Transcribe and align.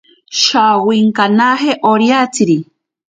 Shawinkanaje 0.41 1.71
oriatsiri. 1.91 2.57